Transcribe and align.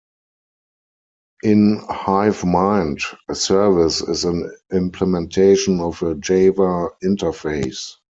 In 1.43 1.79
HiveMind, 1.81 3.03
a 3.29 3.35
service 3.35 4.01
is 4.01 4.25
an 4.25 4.51
implementation 4.73 5.79
of 5.79 6.01
a 6.01 6.15
Java 6.15 6.87
interface. 7.03 7.97